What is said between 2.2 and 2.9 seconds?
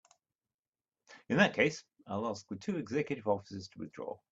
ask the two